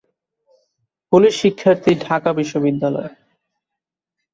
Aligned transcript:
পুলিশশিক্ষার্থীঢাকা 1.11 2.29
বিশ্ববিদ্যালয় 2.37 3.09